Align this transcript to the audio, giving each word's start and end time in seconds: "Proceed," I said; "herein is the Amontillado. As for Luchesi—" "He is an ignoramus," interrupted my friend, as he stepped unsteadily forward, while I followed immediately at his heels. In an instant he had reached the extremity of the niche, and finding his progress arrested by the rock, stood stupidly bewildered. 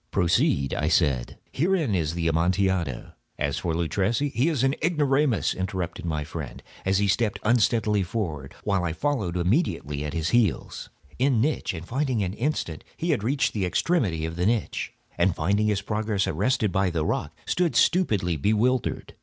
"Proceed," 0.09 0.73
I 0.73 0.87
said; 0.87 1.37
"herein 1.51 1.93
is 1.93 2.15
the 2.15 2.27
Amontillado. 2.27 3.11
As 3.37 3.59
for 3.59 3.75
Luchesi—" 3.75 4.29
"He 4.33 4.49
is 4.49 4.63
an 4.63 4.73
ignoramus," 4.83 5.53
interrupted 5.53 6.05
my 6.05 6.23
friend, 6.23 6.63
as 6.87 6.97
he 6.97 7.07
stepped 7.07 7.37
unsteadily 7.43 8.01
forward, 8.01 8.55
while 8.63 8.83
I 8.83 8.93
followed 8.93 9.37
immediately 9.37 10.03
at 10.03 10.13
his 10.15 10.29
heels. 10.29 10.89
In 11.19 11.45
an 11.45 12.07
instant 12.33 12.83
he 12.97 13.11
had 13.11 13.23
reached 13.23 13.53
the 13.53 13.63
extremity 13.67 14.25
of 14.25 14.37
the 14.37 14.47
niche, 14.47 14.91
and 15.19 15.35
finding 15.35 15.67
his 15.67 15.83
progress 15.83 16.25
arrested 16.25 16.71
by 16.71 16.89
the 16.89 17.05
rock, 17.05 17.37
stood 17.45 17.75
stupidly 17.75 18.37
bewildered. 18.37 19.13